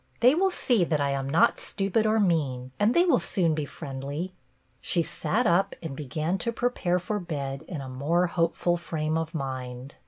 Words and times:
They 0.21 0.33
will 0.33 0.49
see 0.49 0.83
that 0.83 0.99
I 0.99 1.11
am 1.11 1.29
not 1.29 1.59
stupid 1.59 2.07
or 2.07 2.19
mean, 2.19 2.71
and 2.79 2.95
they 2.95 3.05
will 3.05 3.19
soon 3.19 3.53
be 3.53 3.65
friendly." 3.65 4.33
She 4.81 5.03
sat 5.03 5.45
up 5.45 5.75
and 5.83 5.95
began 5.95 6.39
to 6.39 6.51
prepare 6.51 6.97
for 6.97 7.19
bed 7.19 7.61
in 7.67 7.81
a 7.81 7.87
more 7.87 8.25
hope 8.25 8.55
ful 8.55 8.77
frame 8.77 9.15
of 9.15 9.35
mind. 9.35 9.97